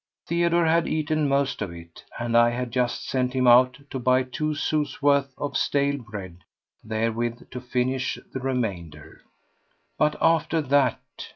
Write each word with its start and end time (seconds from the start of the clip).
Theodore 0.25 0.65
had 0.65 0.87
eaten 0.87 1.29
most 1.29 1.61
of 1.61 1.71
it, 1.71 2.03
and 2.17 2.35
I 2.35 2.49
had 2.49 2.71
just 2.71 3.07
sent 3.07 3.33
him 3.33 3.45
out 3.45 3.77
to 3.91 3.99
buy 3.99 4.23
two 4.23 4.55
sous' 4.55 4.99
worth 4.99 5.31
of 5.37 5.55
stale 5.55 5.99
bread 5.99 6.39
wherewith 6.83 7.51
to 7.51 7.61
finish 7.61 8.17
the 8.33 8.39
remainder. 8.39 9.21
But 9.99 10.15
after 10.19 10.59
that? 10.59 11.03